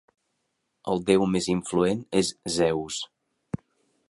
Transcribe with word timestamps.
El 0.93 1.03
déu 1.11 1.27
més 1.35 1.49
influent 1.57 2.01
és 2.23 2.33
Zeus. 2.57 2.99